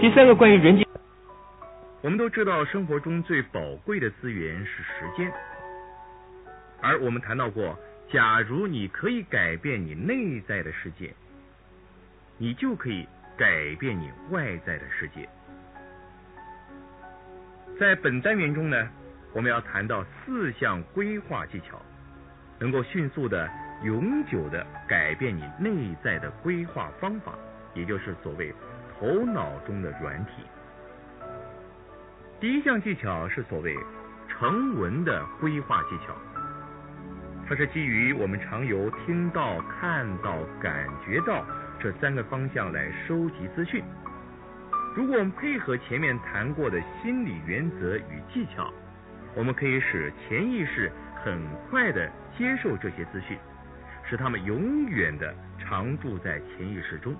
[0.00, 0.88] 第三个关于人际，
[2.00, 5.30] 我们都知道生活中最宝贵的资源是时间，
[6.80, 7.78] 而我们谈到过，
[8.10, 11.14] 假如你可以改变你内在的世界，
[12.38, 15.28] 你就可以改变你外在的世界。
[17.78, 18.88] 在本单元中呢，
[19.34, 21.78] 我们要谈到四项规划技巧，
[22.58, 23.46] 能够迅速的、
[23.84, 27.34] 永久的改变你内在的规划方法，
[27.74, 28.50] 也就是所谓。
[29.00, 30.44] 头脑中的软体。
[32.38, 33.74] 第一项技巧是所谓
[34.28, 36.14] 成文的规划技巧，
[37.48, 41.42] 它是基于我们常由听到、看到、感觉到
[41.78, 43.82] 这三个方向来收集资讯。
[44.94, 48.70] 如果我们配合前面谈过的心理原则与技巧，
[49.34, 50.92] 我们可以使潜意识
[51.24, 53.38] 很快的接受这些资讯，
[54.04, 57.16] 使他们永远的常驻在潜意识中。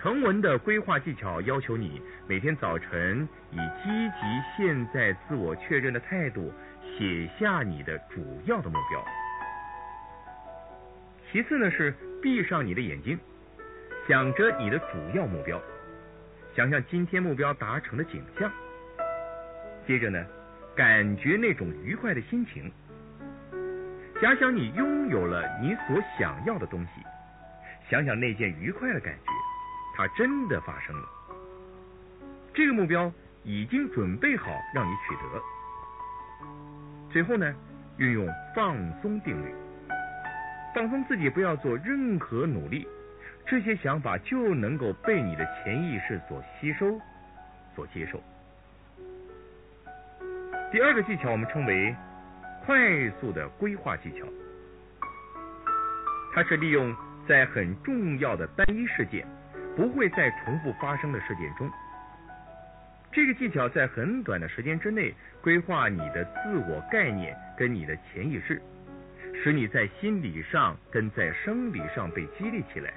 [0.00, 4.20] 成文的规划技巧要求你每天早晨以积极、
[4.56, 6.52] 现在自我确认的态度
[6.84, 9.04] 写下你的主要的目标。
[11.32, 13.18] 其次呢是闭上你的眼睛，
[14.06, 15.60] 想着你的主要目标，
[16.54, 18.48] 想象今天目标达成的景象。
[19.84, 20.24] 接着呢，
[20.76, 22.70] 感觉那种愉快的心情，
[24.22, 27.02] 假想你拥有了你所想要的东西，
[27.90, 29.32] 想想那件愉快的感觉。
[29.98, 31.08] 它真的发生了，
[32.54, 35.42] 这个目标已经准备好让你取得。
[37.10, 37.52] 最后呢，
[37.96, 39.52] 运用放松定律，
[40.72, 42.86] 放松自己，不要做任何努力，
[43.44, 46.96] 这些想法就能够被你的潜意识所吸收、
[47.74, 48.22] 所接受。
[50.70, 51.92] 第二个技巧我们称为
[52.64, 54.24] 快速的规划技巧，
[56.32, 56.94] 它是利用
[57.26, 59.26] 在很重要的单一事件。
[59.78, 61.70] 不会再重复发生的事件中，
[63.12, 68.60] 这个技巧在很短的时间之内规划你的自我概念跟你的潜意识，
[69.40, 72.92] 使你在心理上跟在生理上被激励起来，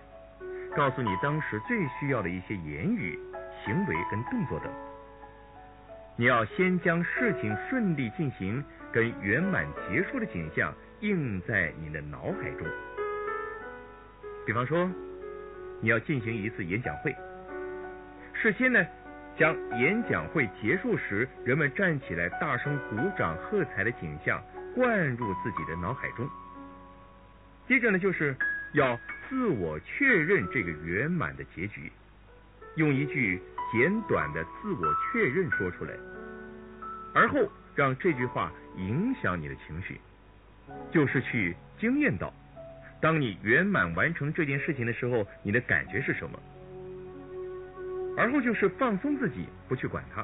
[0.76, 3.16] 告诉你当时最需要的一些言语、
[3.64, 4.74] 行为跟动作等。
[6.16, 12.68] 你要先将事情顺利进行跟圆满结束的景象印在你的脑海中，
[14.48, 14.90] 比方说。
[15.82, 17.16] 你要进行一次演讲会，
[18.34, 18.86] 事先呢，
[19.36, 24.40] 将演讲会结束时人们站起来大声鼓掌喝彩的景象
[24.76, 26.28] 灌入自己的脑海中。
[27.68, 28.36] 接着呢，就是
[28.74, 28.96] 要
[29.28, 31.92] 自我确认这个圆满的结局，
[32.76, 33.42] 用一句
[33.74, 35.92] 简短的自我确认说出来，
[37.14, 40.00] 而后让这句话影响你的情绪，
[40.92, 42.32] 就是去经验到。
[43.02, 46.40] 当你圆满完成这件事情的时候，你的感觉是什么？
[48.16, 50.24] 而后就是放松自己，不去管它，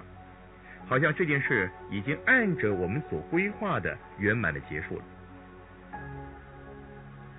[0.88, 5.04] 好像这件事已经按着我们所规划的圆满的结束了。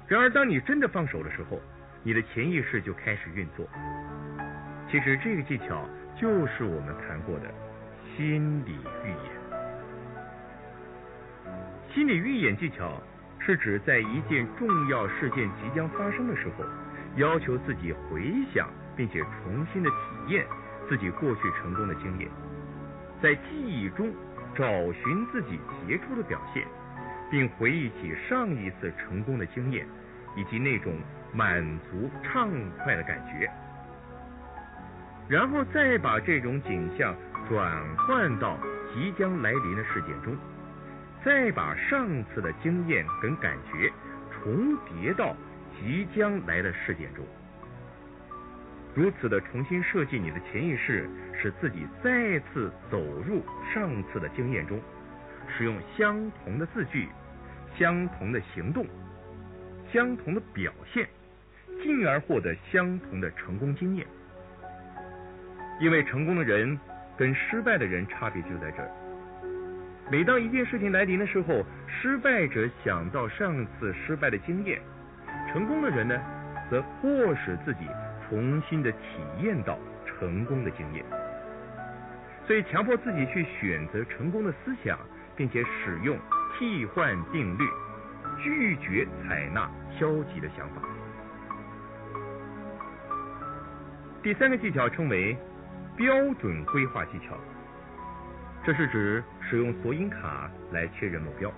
[0.09, 1.61] 然而，当你真的放手的时候，
[2.03, 3.65] 你的潜意识就开始运作。
[4.91, 5.89] 其实，这个技巧
[6.21, 7.55] 就是我们谈过的
[8.17, 8.73] 心理
[9.05, 9.31] 预演。
[11.95, 13.01] 心理预演技巧。
[13.49, 16.65] 是指在一件重要事件即将发生的时候，
[17.17, 19.97] 要求自己回想并且重新的体
[20.35, 20.45] 验
[20.87, 22.29] 自己过去成功的经验，
[23.23, 24.13] 在记忆中
[24.55, 26.63] 找寻自己杰出的表现，
[27.31, 29.87] 并回忆起上一次成功的经验
[30.37, 30.93] 以及那种
[31.33, 32.51] 满足畅
[32.85, 33.51] 快的感觉，
[35.27, 37.17] 然后再把这种景象
[37.49, 38.59] 转换到
[38.93, 40.37] 即将来临的事件中。
[41.25, 43.93] 再把上次的经验跟感觉
[44.31, 45.35] 重叠到
[45.79, 47.25] 即将来的事件中，
[48.95, 51.09] 如此的重新设计你的潜意识，
[51.41, 53.43] 使自己再次走入
[53.75, 54.81] 上次的经验中，
[55.57, 57.09] 使用相同的字句、
[57.77, 58.87] 相同的行动、
[59.93, 61.09] 相同的表现，
[61.83, 64.07] 进而获得相同的成功经验。
[65.81, 66.79] 因为成功的人
[67.17, 68.91] 跟失败的人差别就在这儿。
[70.11, 74.81] 每当一件事情来临的时候，失败者想到上次失败的经验，
[75.53, 76.19] 成功的人呢，
[76.71, 77.81] 则迫使自己
[78.27, 78.99] 重新的体
[79.43, 81.05] 验到成功的经验。
[82.47, 84.99] 所以，强迫自己去选择成功的思想，
[85.37, 86.19] 并且使用
[86.59, 87.65] 替换定律，
[88.43, 90.81] 拒绝采纳消极的想法。
[94.23, 95.37] 第三个技巧称为
[95.99, 97.39] 标准规划技巧。
[98.69, 101.51] 这是指使用索引卡来确认目标。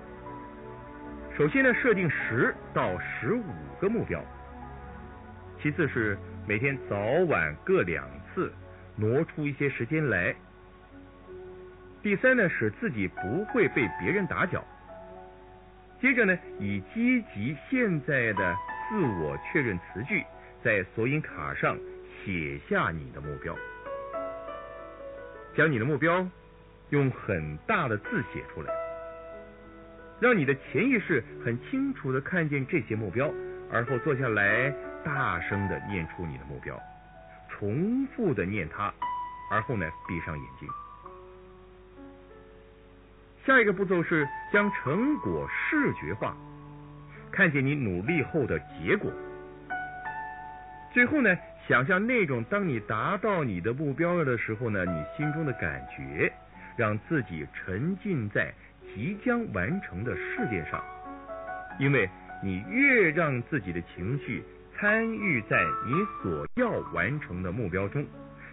[1.36, 3.42] 首先呢，设定十到十五
[3.80, 4.24] 个目标。
[5.60, 6.16] 其次是
[6.46, 6.96] 每天早
[7.26, 8.52] 晚各两次，
[8.94, 10.32] 挪出一些时间来。
[12.00, 14.64] 第三呢，使自己不会被别人打搅。
[16.00, 18.56] 接着呢，以积极现在的
[18.88, 20.22] 自我确认词句，
[20.62, 21.76] 在索引卡上
[22.24, 23.52] 写下你的目标，
[25.56, 26.24] 将你的目标
[26.90, 28.72] 用很大的字写出来，
[30.20, 33.32] 让你的潜意识很清楚的看见这些目标，
[33.72, 34.72] 而后坐下来，
[35.04, 36.78] 大声的念出你的目标，
[37.48, 38.92] 重复的念它，
[39.50, 40.68] 而后呢，闭上眼睛。
[43.46, 46.36] 下一个步骤是将成果视觉化，
[47.32, 49.10] 看见你努力后的结果。
[50.92, 56.30] 最后呢，想象那种当你达到你的目标了的时候呢，你心中的感觉，
[56.76, 58.52] 让自己沉浸在
[58.82, 60.82] 即将完成的事件上。
[61.78, 62.08] 因为
[62.42, 64.42] 你越让自己的情绪
[64.76, 68.06] 参与在你所要完成的目标中，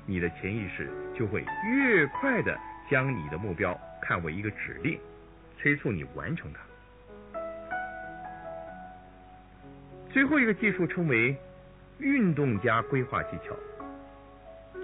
[0.05, 2.57] 你的潜意识就会越快的。
[2.89, 4.97] 将你的目标看为一个指令，
[5.57, 7.39] 催促你完成它。
[10.09, 11.35] 最后一个技术称为
[11.99, 13.53] 运动家规划技巧。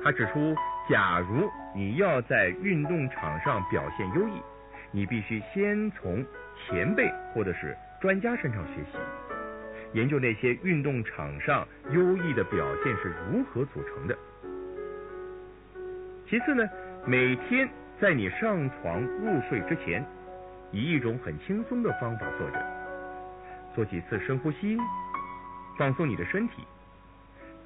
[0.03, 0.53] 他指出，
[0.89, 4.41] 假如你要在运动场上表现优异，
[4.91, 6.25] 你必须先从
[6.57, 8.97] 前辈或者是专家身上学习，
[9.93, 14.17] 研究那些运动场上优异的表现是如何组成的。
[16.29, 16.67] 其次呢，
[17.05, 17.69] 每天。
[18.01, 20.03] 在你上床入睡之前，
[20.71, 22.59] 以一种很轻松的方法坐着，
[23.73, 24.77] 做几次深呼吸，
[25.77, 26.63] 放松你的身体，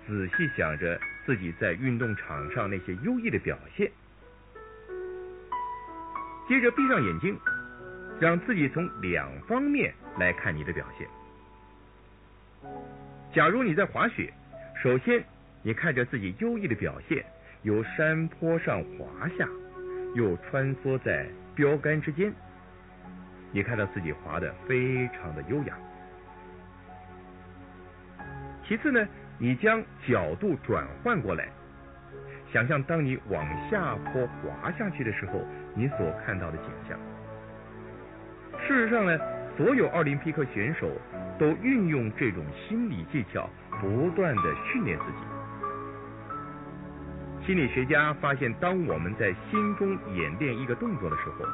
[0.06, 3.92] 仔细想着自己在运动场上那些优异的表现。
[6.48, 7.38] 接着闭上眼睛，
[8.18, 11.06] 让自己从两方面来看你的表现。
[13.34, 14.34] 假如你在滑雪，
[14.82, 15.22] 首先
[15.64, 17.26] 你看着自己优异的表现，
[17.64, 19.46] 由山坡上滑下。
[20.16, 22.34] 又穿梭在标杆之间，
[23.52, 25.78] 你看到自己滑的非常的优雅。
[28.66, 29.06] 其次呢，
[29.40, 31.48] 你将角度转换过来，
[32.52, 35.42] 想象当你往下坡滑下去的时候，
[35.76, 36.98] 你所看到的景象。
[38.66, 39.20] 事实上呢，
[39.56, 40.90] 所有奥林匹克选手
[41.38, 43.48] 都运用这种心理技巧，
[43.80, 45.18] 不断的训练自己。
[47.46, 51.46] 心理学家发现，当我们在心中演练一个动作的时候，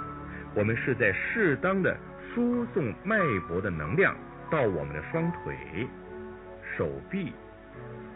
[0.56, 1.98] 我们是在适当的
[2.34, 4.16] 输送脉搏的能量
[4.50, 5.88] 到我们的双腿、
[6.78, 7.34] 手臂、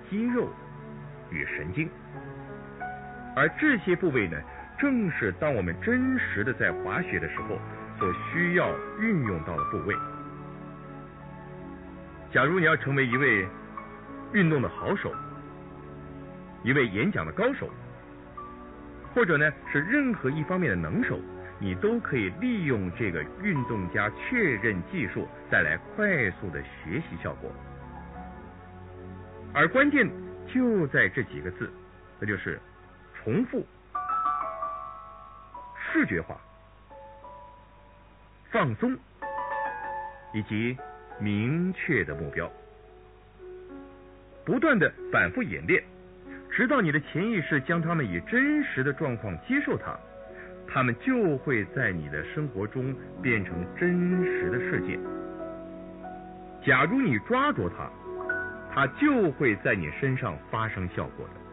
[0.10, 0.50] 肌肉
[1.32, 1.90] 与神经，
[3.36, 4.38] 而这些部位呢，
[4.78, 7.58] 正是当我们真实的在滑雪的时候
[8.00, 8.70] 所需要
[9.00, 9.96] 运用到的部位。
[12.32, 13.48] 假如你要成为一位
[14.34, 15.14] 运动的好手。
[16.64, 17.70] 一位演讲的高手，
[19.14, 21.18] 或者呢是任何一方面的能手，
[21.60, 27.50] 你都可以利用这个运动家确认技术带来快速的学习效果。
[29.58, 30.08] 而关键
[30.48, 31.68] 就在这几个字，
[32.20, 32.60] 那就是
[33.16, 33.66] 重复、
[35.76, 36.40] 视觉化、
[38.52, 38.96] 放松
[40.32, 40.78] 以及
[41.20, 42.48] 明确的目标，
[44.46, 45.84] 不断的反复演练。
[46.52, 49.98] 直到你的潜意识将他们以真实的状况接受它，
[50.72, 55.00] 他们就会在你的生活中变成真实的事件。
[56.64, 57.90] 假如你抓住它，
[58.78, 61.47] 它就会在你身上发生效果的。